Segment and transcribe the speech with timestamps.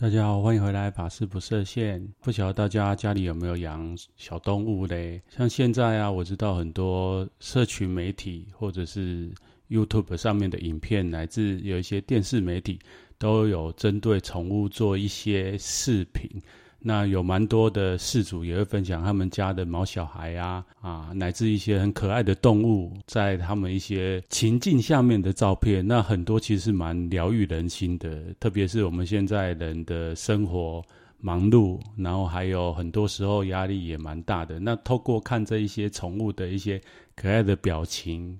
[0.00, 2.02] 大家好，欢迎回来，法师不设限。
[2.22, 5.20] 不晓得大家家里有没有养小动物嘞？
[5.28, 9.30] 像现在啊，我知道很多社群媒体或者是
[9.68, 12.78] YouTube 上面的影片，乃至有一些电视媒体，
[13.18, 16.30] 都有针对宠物做一些视频。
[16.82, 25.86] 那有蛮多的事主也会分享他们家的毛小孩啊，啊，乃至一些很可爱的动物，在他们一些情境下面的照片。
[25.86, 30.82] 那很多其实蛮疗愈人心的，特别是我们现在人的生活
[31.18, 34.58] 忙碌，然后还有很多时候压力也蛮大的。
[34.58, 36.80] 那透过看这一些宠物的一些
[37.14, 38.38] 可爱的表情。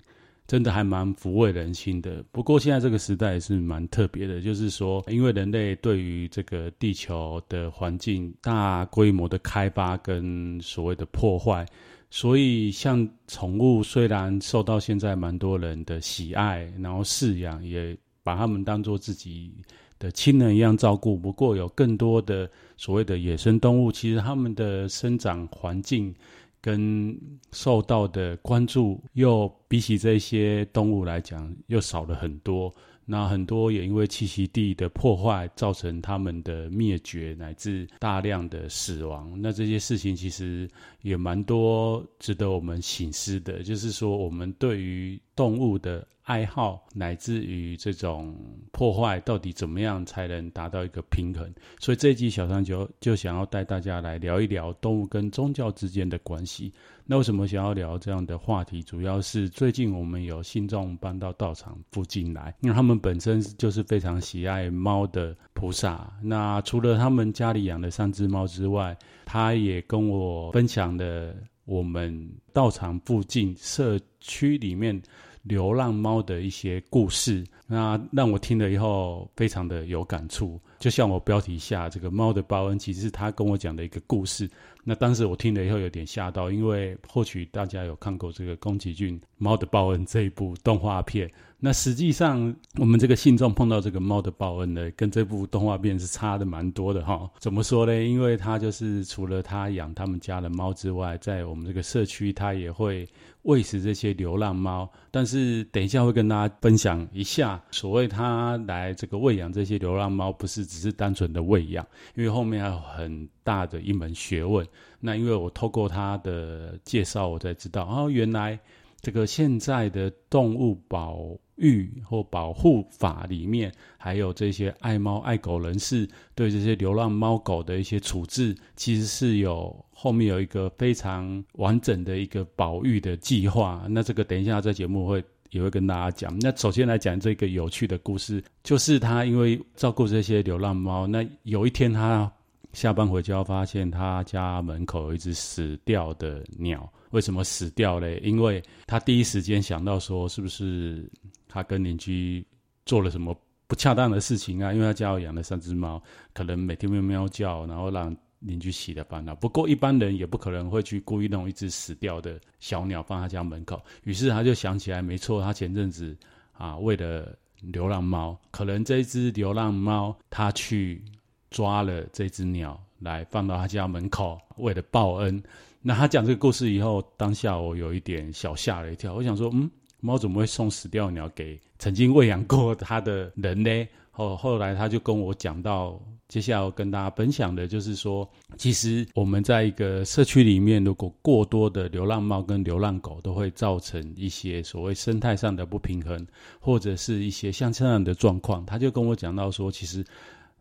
[0.51, 2.21] 真的还蛮抚慰人心的。
[2.29, 11.65] 不过现在这个时代也是蛮特别的，就是说，因为人类对于这个地球的环境大规模的开发跟所谓的破坏，
[12.09, 19.53] 所以像宠物虽然受到现在蛮多人的喜爱，然后饲养，也把它们当做自己
[19.99, 21.15] 的亲人一样照顾。
[21.15, 26.13] 不过有更多的所谓的野生动物，其实它们的生长环境。
[26.61, 27.17] 跟
[27.51, 32.73] 受到的关注又比起这些动物来讲又少了很多，
[33.11, 40.65] 那很多也因为栖息地的破坏造成它们的灭绝乃至大量的死亡，那这些事情其实
[41.01, 46.07] 也蛮多值得我们省思的，就是说我们对于动物的。
[46.23, 48.33] 爱好乃至于这种
[48.71, 51.51] 破坏，到底怎么样才能达到一个平衡？
[51.79, 56.71] 所以这一集小三就就想要带大家来聊一聊动物跟宗教之间的关系。
[57.11, 58.81] 那为什么想要聊这样的话题？
[58.81, 66.09] 主要是最近我们有信众搬到道场附近来，因为他们本身就是非常喜爱猫的菩萨。
[66.23, 75.01] 那除了他们家里养的三只猫之外，他也跟我分享了我们道场附近社区里面。
[75.43, 80.61] 流浪猫的一些故事，那让我听了以后非常的有感触。
[80.77, 84.47] 就像我标题下这个猫的报恩，其实是他跟我讲的一个故事。
[84.83, 91.29] 那当时我听了以后有点吓到，因为或许大家有看过这个宫崎骏《猫的报恩》这一部动画片。
[91.63, 97.29] 那实际上我们这个信众碰到这个猫的报恩呢，跟这部动画片是差的蛮多的哈。
[97.37, 98.03] 怎么说呢？
[98.03, 103.07] 因为他就是除了他养他们家的猫之外，在我们这个社区他也会
[103.43, 104.91] 喂食这些流浪猫。
[105.11, 111.85] 但是等一下会跟大家分享一下，所谓他来这个喂养这些流浪猫，不是只是单纯的喂养，
[112.15, 114.65] 因为后面还有很大的一门学问。
[114.99, 118.59] 那因为我透过他的介绍，我才知道哦，原来
[118.99, 126.05] 这个现在的动物保育或保护法里面，还有这些爱猫爱狗人士
[126.35, 133.85] 对这些流浪猫狗的一些处置，其实是有后面有一个非常完整的一个保育的计划。
[133.87, 136.37] 那这个等一下在节目会也会跟大家讲。
[136.41, 142.29] 那首先来讲这个有趣的故事，就是他因为照顾这些流浪猫，那有一天他。
[142.73, 146.89] 下班回家，发现他家门口有一只死掉的鸟。
[147.09, 148.17] 为什么死掉嘞？
[148.23, 151.05] 因为他第一时间想到说，是不是
[151.51, 152.45] 他跟邻居
[152.85, 153.35] 做了什么
[153.67, 154.73] 不恰当的事情啊？
[154.73, 156.01] 因为他家有养了三只猫，
[156.33, 159.35] 可能每天喵喵叫，然后让邻居起了烦恼。
[159.35, 163.81] 不过一般人也不可能会去故意弄一只死掉的小鸟放他家门口。
[164.03, 166.17] 于是他就想起来，没错，他前阵子
[166.53, 171.03] 啊，为了流浪猫，可能这一只流浪猫他去。
[171.51, 175.43] 抓了这只鸟来放到他家门口，为了报恩。
[175.81, 179.13] 那他讲这个故事以后，当下我有一点小吓了一跳。
[179.13, 179.69] 我想说，嗯，
[180.01, 183.87] 猫怎么会送死掉鸟给曾经喂养过它的人呢？
[184.11, 185.97] 后 后来他就跟我讲到，
[186.27, 196.27] 接下来我跟大家分享的就是说，其实我们在一个社区里面，如果过多的流浪猫跟流浪狗，都会造成一些所谓生态上的不平衡，
[196.59, 198.65] 或者是一些像这样的状况。
[198.65, 200.03] 他就跟我讲到说，其实。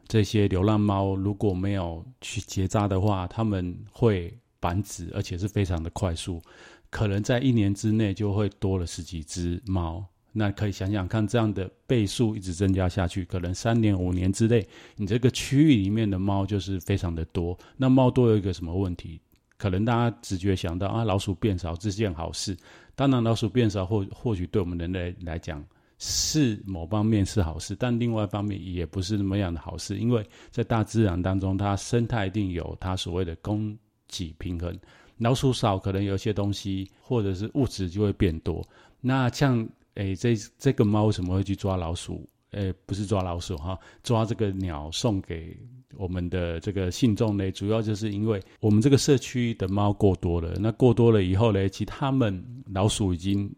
[0.08, 6.42] 这些流浪猫如果没有去结扎的话，它们会繁殖，而且是非常的快速，
[6.90, 10.04] 可能在一年之内就会多了十几只猫。
[10.32, 17.58] 那可以想想看，这样的倍数一直增加下去，可能三年、五年之内，你这个区域里面的猫就是非常的多。
[17.76, 19.20] 那猫多有一个什么问题？
[19.56, 22.56] 可能大家直觉想到啊，老鼠变少这是件好事。
[22.94, 25.64] 当然，老鼠变少或或许对我们人类来讲。
[26.02, 33.76] 是某方面是好事，但另外一方面也不是那么样的好事，因为在大自然当中，它生态一定有它所谓的供
[34.08, 34.74] 给平衡。
[35.20, 38.66] 老鼠少，可能有些东西或者是物质就会变多。
[39.00, 39.64] 那像
[39.94, 42.28] 诶，这这个猫为什么会去抓老鼠？
[42.50, 45.56] 诶，不是抓老鼠哈，抓这个鸟送给
[45.96, 47.52] 我们的这个信众呢？
[47.52, 53.48] 主要就是因为我们这个社区的猫过多了，那过多了以后呢，其实他们老鼠已经。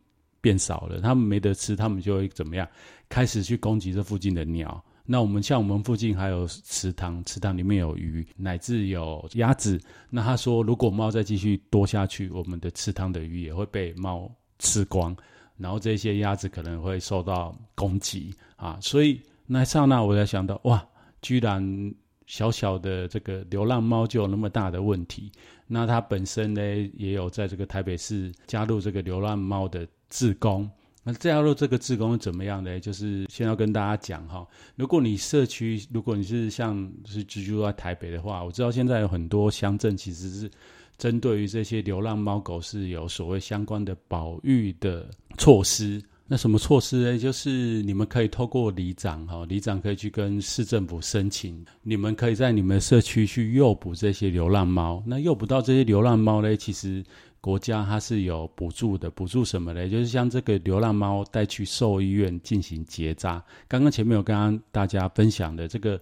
[0.42, 2.68] 变少了，他们没得吃，他们就会怎么样？
[3.08, 4.84] 开始去攻击这附近的鸟。
[5.04, 9.80] 那我们像我们附近还有池塘，池塘里面有鱼，乃至有鸭子。
[10.08, 15.14] 那他说，如果猫再继续多下去，我们的池塘的鱼也会被猫吃光，
[15.56, 18.78] 然后这些鸭子可能会受到攻击啊。
[18.80, 20.86] 所以那刹那我才想到，哇，
[21.20, 21.94] 居然
[22.26, 25.32] 小小的这个流浪猫就有那么大的问题。
[25.66, 26.62] 那他本身呢，
[26.94, 30.70] 也有在这个台北市加入这个流浪猫的志工。
[31.04, 32.78] 那加入这个志工是怎么样呢？
[32.78, 34.46] 就是先要跟大家讲哈，
[34.76, 40.50] 如果你社区，如果你是像是居住在台北的话，我知道现在有很多乡镇其实是
[40.98, 46.00] 针对于这些流浪猫狗是有所谓相关的保育的措施。
[46.26, 47.18] 那什么措施呢？
[47.18, 55.02] 就是你们可以透过里长哈，里长可以去跟市政府申请，你们可以在你们社区去诱捕这些流浪猫。
[55.06, 57.04] 那诱捕到这些流浪猫呢，其实。
[57.42, 59.88] 国家它是有补助的，补助什么呢？
[59.88, 63.44] 就是像这个流浪猫带去兽医院进行结扎。
[63.66, 66.00] 刚刚前面有跟大家分享的这个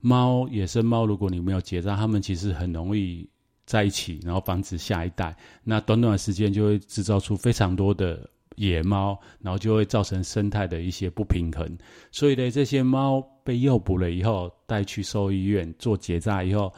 [0.00, 3.28] 猫，野生猫，如果你没有结扎，它们其实很容易
[3.66, 5.36] 在一起，然后繁殖下一代。
[5.62, 8.26] 那短短的时间就会制造出非常多的
[8.56, 11.78] 野猫，然后就会造成生态的一些不平衡。
[12.10, 16.72] 所以呢，这些猫被诱捕了以后，带去兽医院做结扎以后。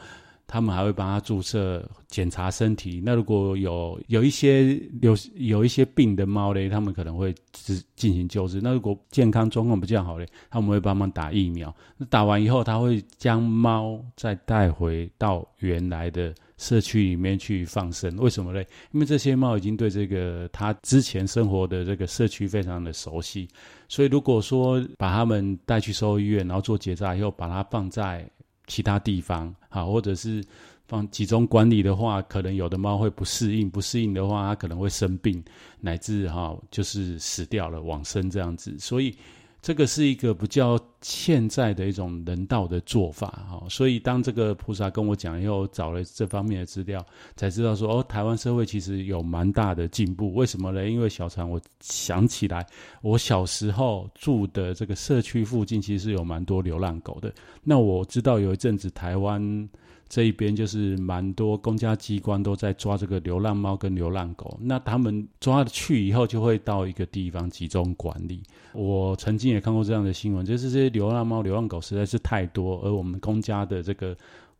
[0.47, 3.01] 他们还会帮他注射、检查身体。
[3.05, 8.59] 那如果有有一些有有一些病的猫呢，他们可能会进进行救治。
[8.61, 11.73] 那如果健康状况比较好嘞，他们会帮忙打疫苗。
[11.95, 18.15] 那打完以后，他会将猫再带回到原来的社区里面去放生。
[18.17, 18.65] 为什么嘞？
[18.91, 23.47] 因为这些猫已经对这个它之前生活的这个社区非常的熟悉。
[23.89, 28.29] 所以如果说把它们带去兽医院，然后做结扎以后，把它放在
[28.67, 30.43] 其他地方，好，或者是
[30.87, 35.43] 放集中管理的话，可能有的猫会不适应，不适应的话，它可能会生病，
[35.79, 39.17] 乃至哈就是死掉了，往生这样子，所以。
[39.61, 47.05] 这个是一个比较现在的一种人道的做法哈，所以当这个菩萨跟我讲以后，找了这方面的资料，
[47.35, 50.33] 才知道说哦，台湾社会其实有蛮大的进步。
[50.33, 50.89] 为什么呢？
[50.89, 52.65] 因为小禅，我想起来，
[53.03, 57.31] 我小时候住的这个社区附近，其实是有蛮多流浪狗的。
[57.63, 59.69] 那我知道有一阵子台湾。
[60.11, 68.43] 这一边就是蛮多公家机关都在抓这个流浪猫跟流浪狗，那他们抓去以后就会到一个地方集中管理。
[68.73, 74.13] 我曾经也看过这样的新闻，就是这些流浪猫、流浪狗实在是太多，而我们公家的这个。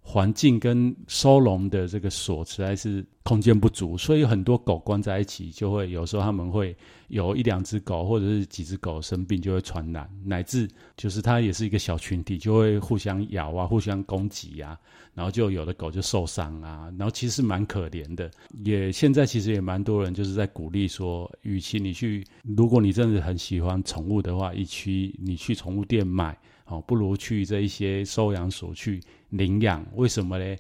[0.04, 6.76] 环境跟收容的这个所实在是空间不足，所以很多狗关在一起，就会有时候他们会
[7.08, 10.68] 有一两只狗或者是几只狗生病，就会传染，乃至
[10.98, 14.78] 就是它也是一个小群体，就会互相咬啊，互相攻击啊，
[15.14, 18.30] 然后就有的狗就受伤啊，然后其实蛮可怜的。
[18.66, 22.26] 也现在其实也蛮多人就是在鼓励说，与其你去，
[22.58, 26.38] 如果你真的很喜欢宠物的话，与其你去宠物店买。
[26.72, 30.56] 哦，不如去这一些收养所去领养，为什么呢？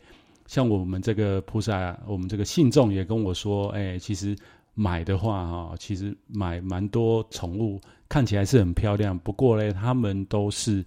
[0.45, 4.35] 像我们这个菩萨，我们这个信众也跟我说，哎，其实
[4.73, 7.79] 买的话，哈，其实买蛮多宠物，
[8.09, 10.83] 看起来是很漂亮，不过呢，他们都是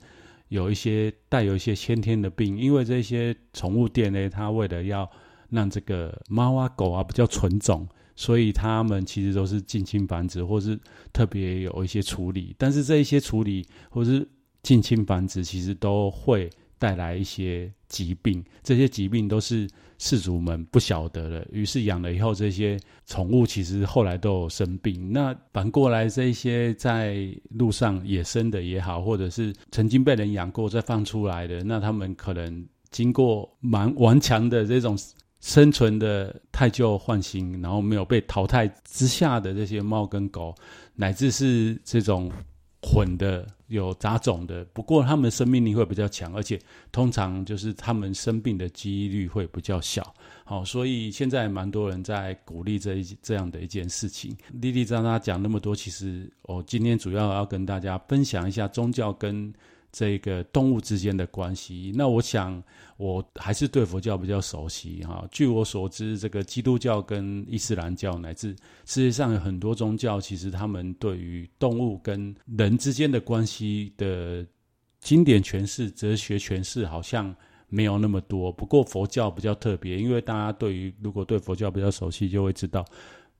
[0.48, 5.10] 有一些带有一些先天的病，因为这些宠物店呢，它为了要
[5.48, 10.78] 让这个猫啊狗啊比较纯种，所以他们其实都是近亲繁殖，或是
[11.12, 14.28] 特别有一些处理，但是这一些处理或是
[14.64, 19.68] 近亲繁殖其实都会带来一些疾病，这些疾病都是
[20.00, 25.12] 饲主们不晓得的，于是养了以后，这些宠物其实后来都有生病。
[25.12, 34.98] 那反过来，这些在路上野生的也好，或者是曾经被人养过再放出来的，那他们可能经过蛮顽强的这种
[35.40, 40.54] 生存的汰旧换新，然后没有被淘汰之下的这些猫跟狗，
[40.96, 42.32] 乃至是这种。
[42.86, 46.60] 混的有杂种的，不过他们生命力会比较强，而且
[46.92, 50.14] 通常就是他们生病的几率会比较小。
[50.44, 54.36] 好，所以现在蛮多人在鼓励这一这样的一件事情。
[54.60, 59.52] 丽丽让大家讲那么多，其实我今天主要要跟大家分享一下宗教跟。
[59.96, 62.60] 这个动物之间的关系，那我想
[62.96, 65.24] 我还是对佛教比较熟悉哈。
[65.30, 74.44] 据我所知，这个基督教跟伊斯兰教乃至世界上有很多宗教，其实他们对于动物跟人之间的关系的
[75.00, 77.32] 经典诠释、哲学诠释好像
[77.68, 78.50] 没有那么多。
[78.50, 82.84] 不过佛教比较特别，因为大家对于如果对佛教比较熟悉，就会知道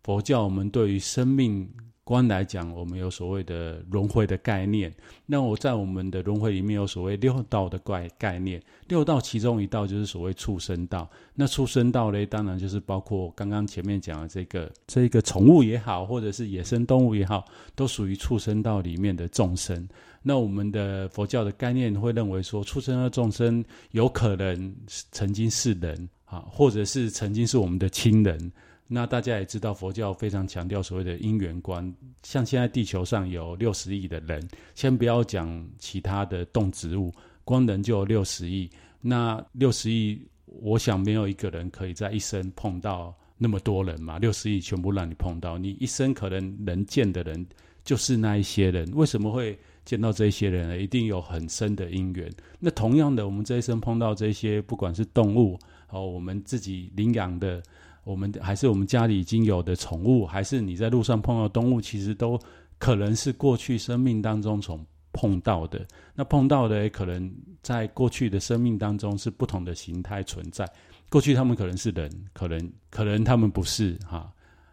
[0.05, 1.69] 佛教我们对于生命
[2.05, 4.95] 观来讲，我们有所谓的轮回的概念。
[5.25, 8.63] 那我在我们的轮回里面有所谓六道的概概念。
[8.89, 11.11] 六道其中一道就是所谓畜生道。
[11.35, 17.43] 那畜生道呢，当然就是包括刚刚前面讲的这个这个宠物也好，或者是野生动物也好，
[17.75, 19.89] 都属于畜生道里面的众生。
[20.23, 24.75] 那我们的佛教的概念会认为说，畜生的众生有可能
[25.11, 28.53] 曾经是人啊，或者是曾经是我们的亲人。
[28.87, 31.93] 那大家也知道，佛教非常强调所谓的因缘观。
[32.23, 37.11] 像现在地球上有六十亿的人，先不要讲其他的动植物，
[37.45, 38.69] 光人就有六十亿。
[39.01, 44.19] 那六十亿，我想没有一个人可以在一生碰到那么多人嘛。
[44.19, 47.47] 六十亿全部让你碰到，你一生可能能见的人
[47.85, 48.87] 就是那一些人。
[48.93, 50.79] 为什么会见到这些人？
[50.79, 52.31] 一定有很深的因缘。
[52.61, 57.63] 那同样的，我们这一生碰到这些，不管是动物，哦，我们自己领养的。
[58.05, 62.39] 我们还是我们家里已经有的宠物，还是你在路上碰到动物，其实都
[62.79, 64.79] 可能是过去生命当中所
[65.13, 65.87] 碰到的。
[66.15, 67.33] 那碰到的也可能
[67.63, 70.69] 在过去的生命当中是不同的形态存在。
[71.09, 74.31] 过去他们可能是人，可能可能他们不是哈。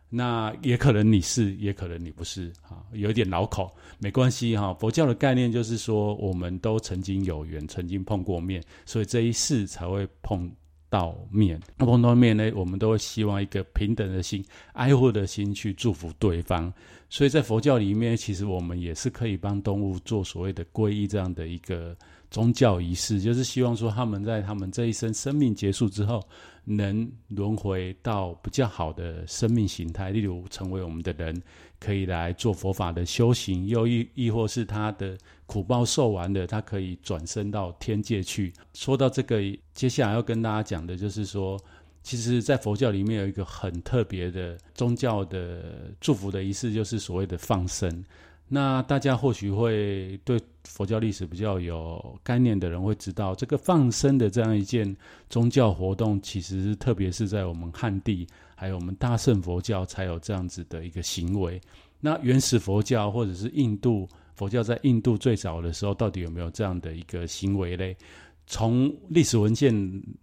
[0.10, 2.86] 那也可能你是，也可能你不是哈。
[2.92, 4.74] 有一点绕口，没关系哈。
[4.74, 10.52] 佛教的概念就是说，我们都曾经有缘，曾经碰过面，所以这一世才会碰。
[10.92, 14.44] 到面，那碰到面呢，我们都会希望一个平等的心、
[14.74, 16.72] 爱护的心去祝福对方。
[17.10, 21.96] 所以在佛教里面，其实我们也是可以帮动物做所谓的皈依这样的一个
[22.30, 26.22] 宗教仪式，就是希望说他们在他们这一生生命结束之后，
[26.66, 31.42] 能轮回到比较好的生命形态，例如成为我们的人。
[31.82, 38.54] 可以来做佛法的修行，又亦亦或是他的苦报受完了，他可以转生到天界去。
[38.76, 39.42] 说到这个，
[39.74, 41.60] 接下来要跟大家讲的就是说，
[42.04, 48.06] 其实，在佛教里面有一个很特别的宗教的祝福的仪式，就是所谓的放生。
[48.54, 54.96] 那大家或许会对佛教历史比较有概念的人会知道，这个放生的这样一件
[55.30, 58.28] 宗教活动，其实特别是在我们汉地，
[58.62, 61.60] 还有我们大乘佛教才有这样子的一个行为。
[62.00, 67.98] 那原始佛教或者是印度佛教，在印度最早的时候，到底有没有这样的一个行为嘞？
[68.46, 69.74] 从历史文献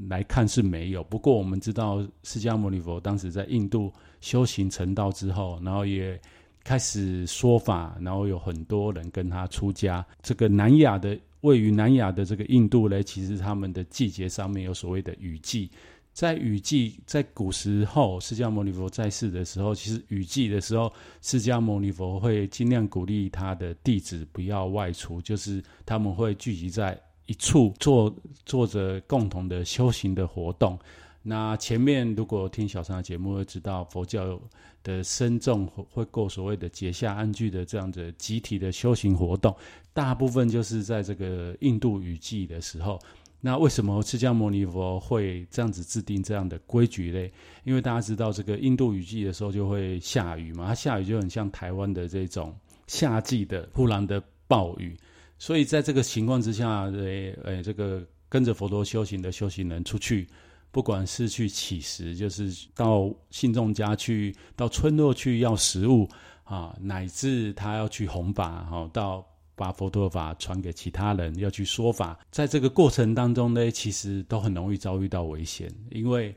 [0.09, 1.03] 来看是没有。
[1.03, 6.17] 不过我们知道，释迦牟尼佛当时在印度修行成道之后，然后也。
[6.65, 10.05] 开始说法，然后有很多人跟他出家。
[10.21, 15.71] 这个南亚的位于南亚的这个印度呢，其实他们的季节上面有所谓的雨季。
[16.19, 28.13] 在雨季，在古时候，释迦牟尼佛在世的时候，其实雨季的时候，释迦牟尼佛会尽量鼓励他的弟子不要外出，就是他们会聚集在一处做
[28.45, 30.77] 做着共同的修行的活动。
[31.23, 34.41] 那前面如果听小乘的节目，会知道佛教
[34.83, 39.55] 的僧众会过所谓的结夏安居的这样的集体的修行活动，
[39.93, 42.99] 大部分就是在这个印度雨季的时候。
[43.41, 47.33] 那为什么释迦牟尼佛会这样子制定这样的规矩嘞？
[47.65, 52.55] 因为大家知道，这个印度雨季的时候就会下雨嘛，它下雨就很像台湾的这种
[52.87, 54.97] 夏季的突然的暴雨，
[55.39, 60.27] 所以在这个情况之下，诶诶，这个跟着佛陀修行的修行人出去。
[60.71, 66.07] 不管是去乞食，就是到信众家去，到村落去要食物
[66.45, 69.27] 啊，乃至他要去弘法，哈，到
[69.59, 76.35] 把佛陀法传给其他人，要去说法，在这个过程当中呢，其实都很容易遭遇到危险，因为。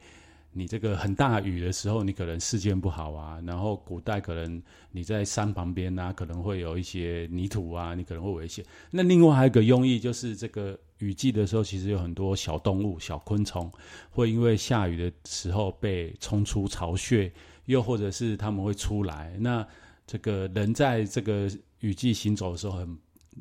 [0.54, 3.42] 你这个很大雨的时候，你可能视线不好啊。
[3.48, 4.62] 然后古代可能
[4.92, 8.66] 你在山旁边啊，可能会有一些泥土啊，你可能会危险。
[8.92, 13.72] 那另外还有一个用意，就是这个雨季的时候，其实有很多小动物、小昆虫
[14.10, 17.32] 会因为下雨的时候被冲出巢穴，
[17.68, 19.34] 又或者是他们会出来。
[19.40, 19.66] 那
[20.06, 21.50] 这个人在这个
[21.80, 22.98] 雨季行走的时候，很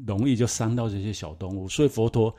[0.06, 2.34] 容易就伤到这些小动物，所以佛陀。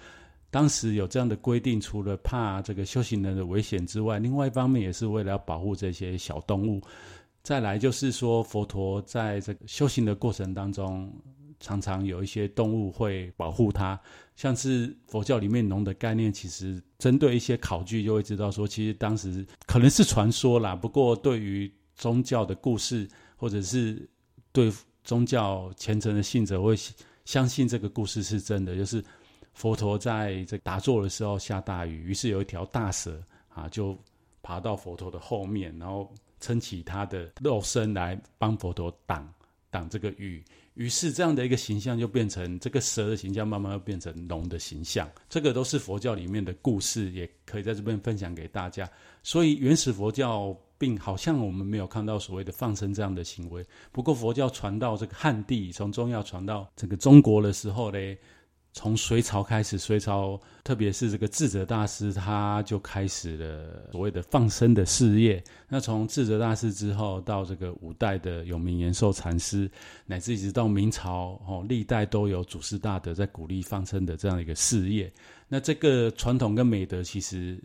[0.53, 6.81] 当时有这样的规定，除了怕这个修行人的危险之外，另外一方面也是为了要保护这些小动物。
[7.41, 11.10] 再来就是说，佛陀在这个修行的过程当中，
[11.62, 13.98] 常常有一些动物会保护他。
[14.36, 20.75] 像是佛教里面龙的概念，其实针对一些考据就会知道说，其实当时可能是传说啦。
[20.75, 24.05] 不过对于宗教的故事，或者是
[24.51, 24.70] 对
[25.05, 26.75] 宗教虔诚的信者会
[27.31, 29.03] 相信这个故事是真的，就是。
[29.53, 33.97] 佛陀在这打坐的时候下大雨，于是有一条大蛇啊，就
[34.41, 36.09] 爬到佛陀的后面，然后
[36.39, 39.29] 撑起他的肉身来帮佛陀挡
[39.69, 40.41] 挡这个雨。
[40.75, 45.05] 于是这样的一个形象就变成这个蛇的形象，慢慢又变成龙的形象。
[45.27, 48.89] 这个都是佛教里面的故事，也可以在这边分享给大家。
[49.21, 53.63] 所以原始佛教并好像我们没有看到所谓的放生这样的行为。
[53.91, 58.00] 不过佛教传到这个汉地，从中药传到这个中国的时候呢，
[58.73, 65.43] 从隋朝开始，隋朝特别是这个智者大师，他就开始了所谓的放生的事业。
[65.69, 69.69] 那从智者大师之后，到这个五代的永明延寿禅师，
[70.07, 75.13] 乃至一直到明朝，哦，历代都有祖师大德在鼓励放生的这样一个事业。
[75.47, 77.61] 那这个传统跟美德，其实。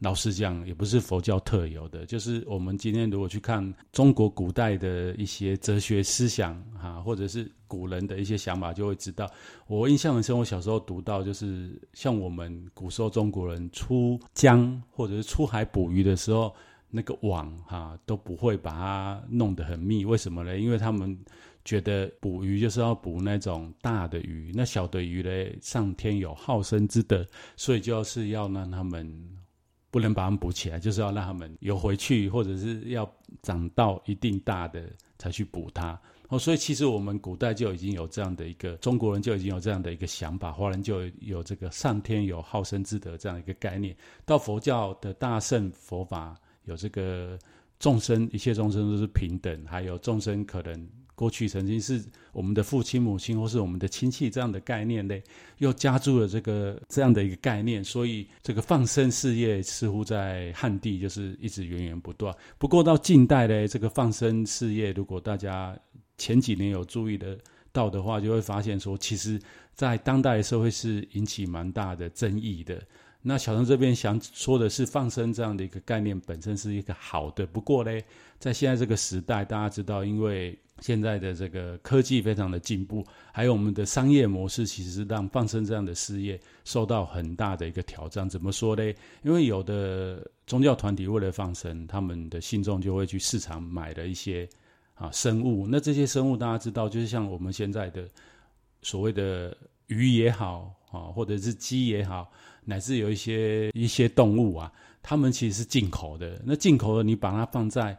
[0.00, 2.06] 老实讲，也不是佛教特有的。
[2.06, 9.30] 就是我们今天如果去看中国古代的一些哲学思想，哈，或者是古人的一些想法，就会知道。
[9.66, 16.54] 我印象很深，我小时候读到，就是像我们古时候中国人出江或者是出海捕鱼的时候，
[16.88, 20.06] 那个网哈都不会把它弄得很密。
[20.06, 20.58] 为什么呢？
[20.58, 21.14] 因为他们
[21.62, 27.22] 觉得捕鱼就是要捕那种大的鱼，那小的鱼呢，上天有好生之德，
[27.54, 29.36] 所以就是要让他们。
[29.90, 33.10] 不能把它们补起来，就是要让他们游回去，或者是要
[33.42, 34.84] 长到一定大的
[35.18, 36.00] 才去补它。
[36.28, 43.96] 哦，所以其实我们古代就已经有这样的一个，中国人就已经有这样的一个想法，华人就有这个上天有好生之德这样一个概念。
[44.24, 47.36] 到佛教的大圣佛法有这个
[47.80, 50.88] 众生，一切众生都是平等，还有众生可能。
[51.20, 55.14] 过去曾经是我们的父亲、母亲，或是我们的亲戚这样的概念呢，
[55.58, 62.34] 又加注了这个这样的一个概念，所以这个放生事业似乎在汉地就是一直源源不断。
[62.56, 65.78] 不过到近代呢，这个放生事业，如果大家
[66.16, 67.36] 前几年有注意的
[67.70, 69.38] 到的话，就会发现说，其实
[69.74, 72.82] 在当代社会是引起蛮大的争议的。
[73.22, 77.90] 那小陈这边想说的是，放生这样的一个概念本身是一个好的，不过呢，
[78.38, 88.26] 在现在这个时代，大家知道，因为现在的这个科技非常的进步，还有我们的商业模式，其实是让放生这样的事业受到很大的一个挑战。
[88.26, 88.82] 怎么说呢？
[89.22, 94.48] 因为有的宗教团体为了放生，他们的信众就会去市场买了一些
[94.94, 95.66] 啊生物。
[95.68, 98.08] 那这些生物大家知道，就是像我们现在的
[98.80, 99.54] 所谓的
[99.90, 102.32] 鱼也好啊，或者是鸡也好，
[102.64, 106.40] 乃至有一些一些动物啊，它们其实是进口的。
[106.44, 107.98] 那进口的，你把它放在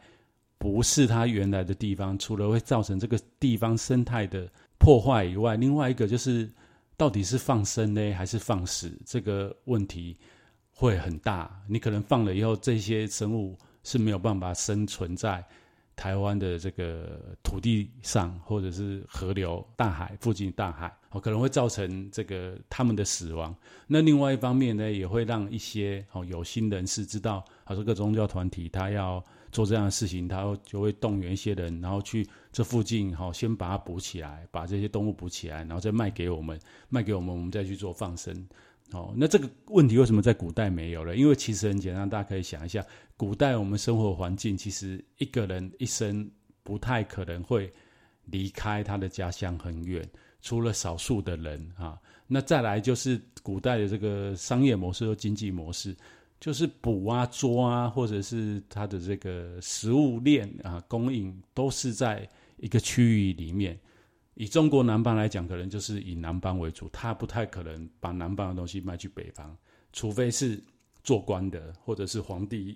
[0.58, 6.50] 不是它原来的地方，除了会造成这个地方生态的破坏以外，另外一个就是
[6.98, 8.92] 到底是放生呢，还是放死？
[9.06, 10.18] 这个问题
[10.72, 11.62] 会很大。
[11.68, 15.44] 你可能放了以后，这些生物是没有办法生存在
[15.96, 23.56] 台湾的这个土地上，或者是河流、大海附近大海，哦，可能会造成这个他们的死亡。
[23.88, 29.24] 那另外一方面呢，也会让一些哦有心人士知道，啊，这个宗教团体他要。
[29.52, 38.48] 做这样的事情，他就会动员一些人，然后去这附近，好，先把它补起来，把这些动物补起来，然后再卖给我们，卖给我们，我们再去做放生。
[38.92, 41.16] 哦，那这个问题为什么在古代没有了？
[41.16, 42.86] 因为其实很简单，大家可以想一下，
[43.18, 46.30] 古代我们生活环境，其实一个人一生
[46.64, 47.72] 不太可能会
[48.26, 50.08] 离开他的家乡很远，
[50.42, 51.98] 除了少数的人啊。
[52.28, 55.96] 那再来就是古代的这个商业模式和经济模式。
[56.40, 62.28] 就是捕啊、捉啊，或者是它的这个食物链啊供应，都是在
[62.58, 63.80] 一个区域里面。
[64.42, 69.56] 以中国南方来讲，可能就是以南方为主，他不太可能把南方的东西卖去北方，
[69.94, 70.60] 除非是
[71.04, 72.76] 做官的，或者是皇帝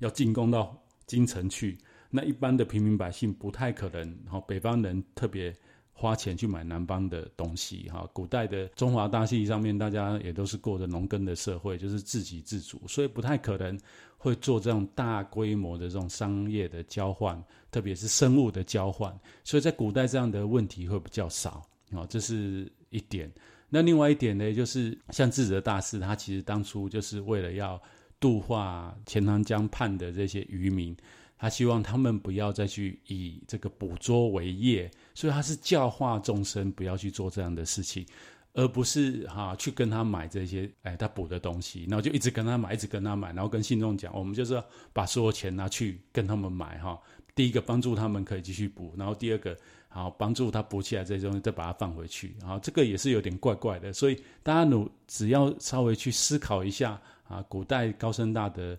[0.00, 1.78] 要进攻到京城去。
[2.10, 4.02] 那一般的平民百姓不太可能。
[4.24, 5.56] 然后北方人特别。
[5.98, 13.80] 花钱去买南方的东西，哈，古代的中华大地上面，大家也都是过着农耕的社会，就是自给自足，所以不太可能
[14.18, 23.32] 会做这种大规模的这种商业的交换，特别是生物的交换，所以在古代这样的问题会比较少，啊，这是一点。
[23.70, 27.80] 那另外一点呢，就是像智者大师，他其实当初就是为了要
[28.20, 30.94] 度化钱塘江畔的这些渔民。
[31.38, 38.06] 他希望他们不要再去以这个捕捉为业，所以他是教化众生不要去做这样的事情，
[38.54, 46.98] 而不是哈、去跟他买这些哎他捕的东西，然后就一直跟他买，一直跟他买，然后跟信众讲，我们就是要把所有钱拿去跟他们买哈。
[47.34, 49.54] 第一个帮助他们可以继续捕，然后第二个
[49.88, 58.74] 好帮助他补起来这些东西再把它放回去，然后这个也是有点怪怪的，所以大家努只要稍微去思考一下啊，古代高僧大德。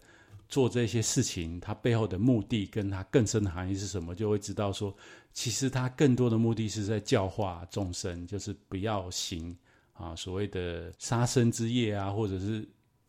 [0.50, 4.16] 做这些事情，他背后的目的跟他更深的含义是什么？
[4.16, 4.96] 就会知道说，
[5.34, 9.54] 其实他更多的目的是在教化众生，就是不要行
[9.92, 12.66] 啊所谓的杀生之业啊，或者是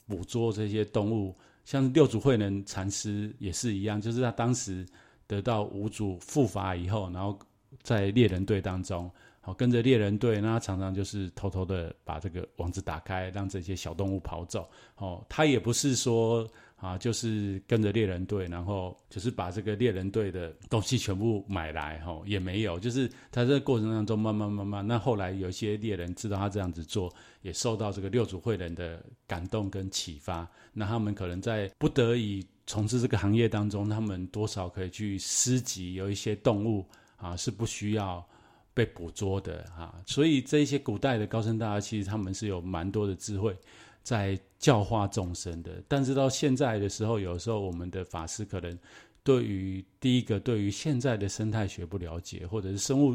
[0.07, 1.33] 捕捉这些动物。
[1.65, 4.85] 像六祖慧能禅师也是一样，就是他当时
[5.27, 7.39] 得到五祖护法以后，然后
[7.83, 9.09] 在猎人队当中，
[9.41, 14.69] 好跟着猎人队，那他常常就是偷偷的把这个网子打开，让这些小动物跑走。
[14.97, 16.45] 哦，他也不是说。
[16.81, 27.13] 啊，就是跟着猎人队，然后就是把这个猎人队的东西全部买来，哈，也没有，就是他这个过程当中慢慢慢慢，那后来有一些猎人知道他这样子做，
[27.43, 36.87] 也受到这个六祖慧能的感动跟启发，那他们可能在不得已从事这个行业当中，他们多少可以去思及有一些动物
[37.17, 38.25] 啊是不需要
[38.73, 43.57] 被捕捉的哈，所以这一些古代的高僧大德其实他们是有蛮多的智慧。
[44.09, 48.79] 在教化众生的，但是到现在的时候，有时候我们的法师可能
[49.23, 53.15] 对于第一个，对于现在的生态学不了解，或者是生物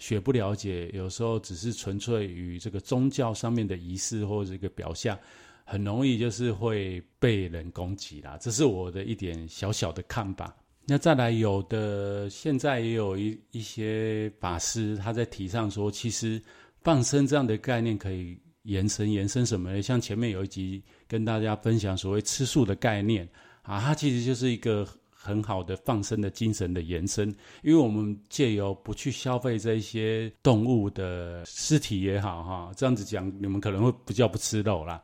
[0.00, 5.16] 学不了解，有时候只是纯粹于这个宗教上面的仪式或者一个表象，
[5.64, 8.36] 很容易就是会被人攻击啦。
[8.40, 10.52] 这是我的一点小小的看法。
[10.86, 16.42] 那再来，有的现在也有一一些法师他在提倡说，其实
[16.82, 18.36] 放生这样的概念可以。
[18.62, 19.82] 延伸延伸什么呢？
[19.82, 23.28] 像前面有一集跟大家分享所谓吃素的概念
[23.62, 27.28] 啊，它其实就是一个很好的放生的精神的延伸。
[27.62, 35.02] 因为我们借由不去消费这些动物的尸体也好哈，这样子讲你们可能会比较不吃肉啦，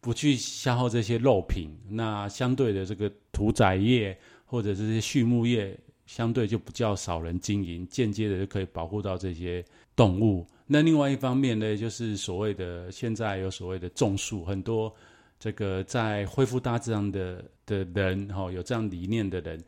[0.00, 9.64] 不去消耗这些肉品，那相对的这个屠宰业或者这些畜牧业相对就比较少人经营，间接的就可以保护到这些
[9.96, 10.46] 动物。
[10.70, 14.94] 那另外一方面呢，就是所谓的现在有所谓的种树，很多
[15.40, 19.58] 这个在恢复大自然的的人，哈，有这样理念的人，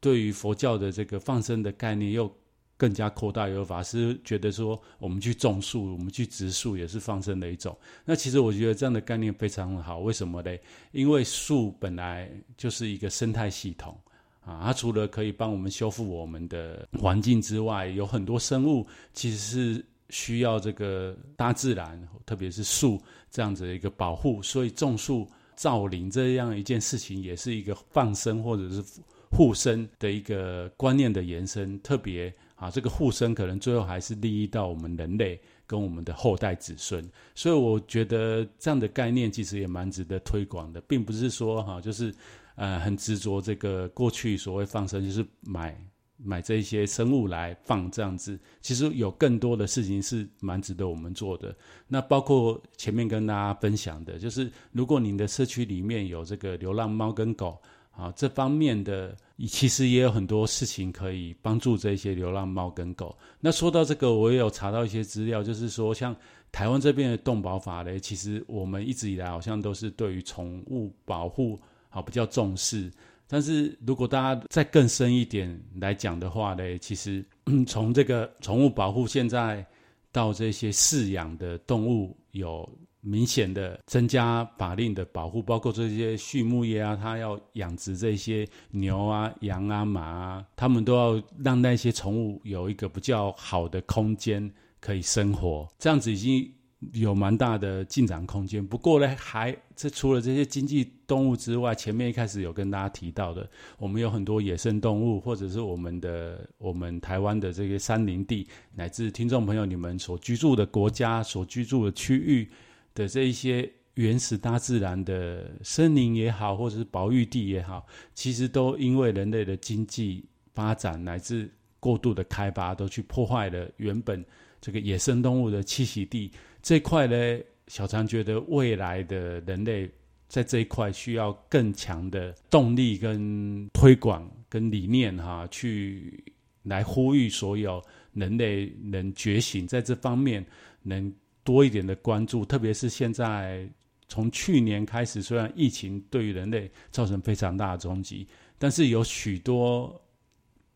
[0.00, 2.34] 对于佛教的这个放生的概念又
[2.78, 3.50] 更加扩大。
[3.50, 7.76] 有法师觉得说，我们去种树，我们去植树也是放生的一种。
[8.02, 9.98] 那其实我觉得这样的概念非常好。
[9.98, 10.50] 为什么呢？
[10.92, 13.94] 因为树本来就是一个生态系统
[14.42, 19.84] 啊，它除了可以帮我们修复我们的环境之外，有很多生物其实是。
[20.10, 28.84] 需要这个大自然，特别是树这样子的一个保护，所以种树造林这样一件事情，也是一个放生或者是
[29.30, 31.80] 护生的一个观念的延伸。
[31.82, 37.04] 特别啊，这个护生可能最后还是利益到我们人类跟我们的后代子孙。
[37.34, 42.14] 所以我觉得这样的概念其实也蛮值得推广的，并不是说哈，就是
[42.54, 45.76] 呃很执着这个过去所谓放生就是买。
[46.16, 51.54] 买这些生物来放这样子，其实有更多的事情是蛮值得我们做的。
[51.86, 63.16] 那包括前面跟大家分享的，就是如果您的社区里面有这个流浪猫跟狗啊，这方面的其实也有很多事情可以帮助这些流浪猫跟狗。
[63.40, 66.14] 那说到这个，我也有查到一些资料，就是说像
[66.52, 72.90] 台湾这边的动保法呢，其实我们一直以来好像都是对于宠物保护啊比较重视。
[73.28, 77.24] 但是如果大家再更深一点来讲的话呢，其实
[77.66, 79.66] 从这个宠物保护现在
[80.12, 82.68] 到这些饲养的动物有
[83.00, 94.48] 明显的增加法令的保护，包括这些畜牧业啊，它要养殖这些牛啊、羊啊、马啊，他们都要让那些宠物有一个比较好的空间
[94.80, 96.52] 可以生活，这样子已经。
[96.92, 112.46] 有蛮大的进展空间，不过呢，还这除了这些经济动物之外，前面一开始有跟大家提到的，我们有很多野生动物，或者是我们的我们台湾的这些山林地，乃至听众朋友你们所居住的国家、所居住的区域
[112.94, 124.22] 的这一些原始大自然的森林也好，或者是保育地也好，其实都因为人类的经济发展乃至过度的开发，都去破坏了原本
[124.60, 126.30] 这个野生动物的栖息地。
[126.66, 129.88] 这一块呢，小常觉得未来的人类
[130.26, 136.24] 在这一块需要更强的动力跟推广跟理念哈，去
[136.64, 137.80] 来呼吁所有
[138.14, 140.44] 人类能觉醒，在这方面
[140.82, 143.64] 能多一点的关注，特别是现在
[144.08, 148.26] 从去年开始，虽然疫情对于人类造成非常大的冲击，
[148.58, 150.02] 但是有许多。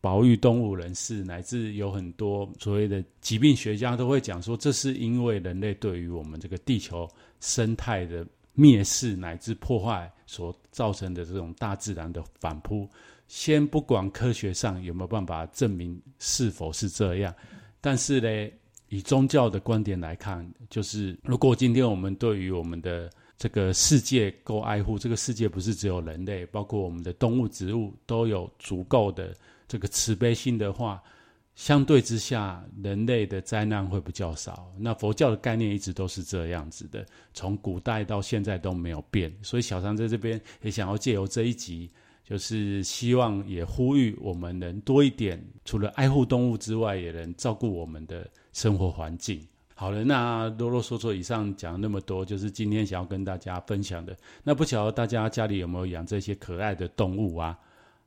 [0.01, 7.07] 保育动物人士，乃至有很多所谓的疾病学家都会讲说，这是因为人类对于我们这个地球
[7.39, 8.25] 生态的
[8.57, 12.89] 蔑视乃至破坏所造成的这种大自然的反扑。
[13.27, 17.33] 先不管科学上有没有办法证明是否是这样，
[17.79, 18.51] 但是呢，
[18.89, 29.33] 以宗教的观点来看，就是如果今天我们对于我们的这个世界够爱护，这个世界不是只有人类，包括我们的动物、植物都有足够的。
[29.71, 31.01] 这个慈悲心的话，
[31.55, 34.69] 相对之下，人类的灾难会比较少。
[34.77, 39.33] 那佛教的概念一直都是这样子的，从古代到现在都没有变。
[39.41, 41.89] 所以小禅在这边也想要借由这一集，
[42.25, 49.41] 就是希望也呼吁我们能多一点，除了爱护动物之外，也能照顾我们的生活环境。
[49.73, 54.17] 好了，那啰啰嗦嗦以上讲了那么多，就是今天想要跟大家分享的。
[54.43, 57.57] 那不晓得大家家里有没有养这些可爱的动物啊？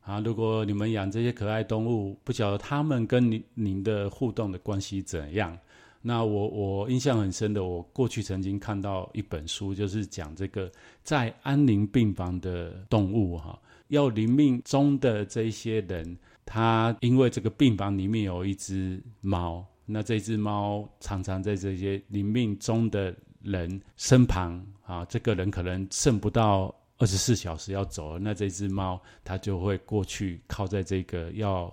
[0.04, 5.58] 啊，如果你们养这些可爱动物，不晓得他们跟您您的互动的关系怎样？
[6.02, 10.70] 那我我印象很深的，我过去曾经看到一本书，就是讲这个
[11.02, 19.64] 在安宁病房的动物哈，要临命终的这些人，他因为这个病房里面有一只猫。
[19.86, 31.72] 那这只猫常常在这些临命终的人身旁啊，这个人可能剩不到二十四小时要走了，那这只猫它就会过去靠在这个要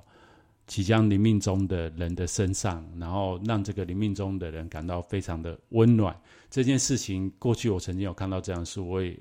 [0.68, 6.16] 即将临命终的人的身上，然后让这个临命终的人感到非常的温暖。
[6.50, 9.18] 这件事情过去我曾经有看到这样的书，我也。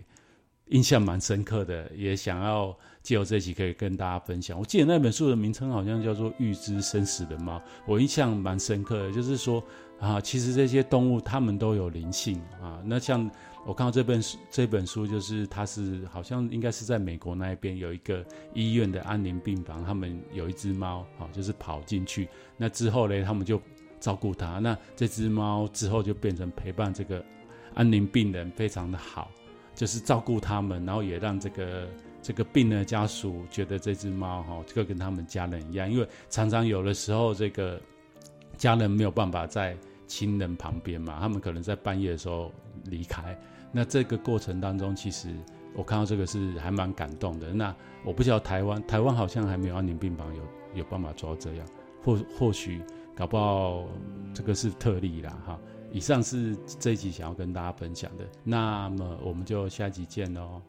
[0.70, 4.56] 印象蛮深刻的，也想要借由这集可以跟大家分享。
[4.56, 7.58] 我记得那本书的名称好像叫做《预知生死的猫》，
[7.88, 9.60] 我印象蛮深刻的，就是说
[9.98, 12.80] 啊，其实这些动物它们都有灵性啊。
[12.84, 13.28] 那像
[13.66, 23.60] 我看到这本书，这本书就是它是好像应该是在美国那一边有一个医院的安宁病房，他们有一只猫啊，就是跑进去，那之后呢，他们就
[24.00, 27.24] 照顾它，那这只猫之后就变成陪伴这个
[27.74, 29.30] 安宁病人，非常的好。
[29.72, 31.88] 就是照顾他们，然后也让这个
[32.20, 35.90] 这个病人的家属觉得这只猫哈，就跟他们家人一样。
[35.90, 37.80] 因为常常有的时候，这个
[38.58, 39.74] 家人没有办法在
[40.06, 42.52] 亲人旁边嘛，他们可能在半夜的时候
[42.84, 43.38] 离开。
[43.72, 45.28] 那这个过程当中，其实
[45.74, 47.52] 我看到这个是还蛮感动的。
[47.52, 50.42] 那我不知道台湾，台湾好像还没有安宁病房有
[50.74, 51.66] 有办法做到这样，
[52.02, 52.82] 或或许
[53.14, 53.84] 搞不好
[54.34, 55.58] 这个是特例啦哈。
[55.92, 60.62] 以上是这一集想要跟大家分享的，那么我们就下一集见喽。